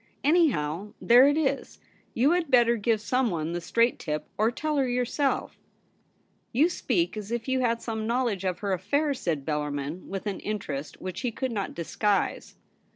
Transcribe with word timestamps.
Anyhow, 0.23 0.93
there 0.99 1.27
it 1.27 1.37
is. 1.37 1.77
You 2.15 2.31
had 2.31 2.49
better 2.49 2.75
give 2.75 2.99
someone 2.99 3.51
the 3.51 3.61
straight 3.61 3.99
tip, 3.99 4.27
or 4.35 4.49
tell 4.49 4.77
her 4.77 4.89
yourself.'' 4.89 5.59
You 6.51 6.69
speak 6.69 7.15
as 7.15 7.29
if 7.31 7.47
you 7.47 7.59
had 7.59 7.83
some 7.83 8.07
knowledge 8.07 8.43
'ABOUT 8.43 8.55
CHAMPION?' 8.61 8.69
145 8.93 8.95
of 8.95 8.95
her 8.95 9.05
affairs,' 9.07 9.23
said 9.23 9.45
Bellarmin, 9.45 10.07
with 10.09 10.25
an 10.25 10.39
interest 10.39 10.99
which 10.99 11.21
he 11.21 11.31
could 11.31 11.51
not 11.51 11.75
disguise. 11.75 12.55